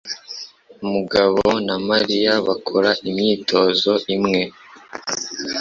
Mugabo 0.91 1.43
na 1.67 1.75
Mariya 1.89 2.33
bakora 2.47 2.89
imyitozo 3.07 3.93
imwe. 4.15 4.41